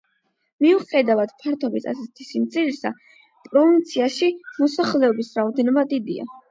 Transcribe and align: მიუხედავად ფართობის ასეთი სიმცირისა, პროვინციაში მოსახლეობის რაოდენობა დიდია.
მიუხედავად 0.65 1.35
ფართობის 1.43 1.85
ასეთი 1.93 2.27
სიმცირისა, 2.31 2.95
პროვინციაში 3.51 4.35
მოსახლეობის 4.65 5.35
რაოდენობა 5.41 5.91
დიდია. 5.97 6.33